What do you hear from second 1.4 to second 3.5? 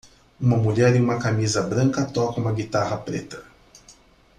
branca toca uma guitarra preta.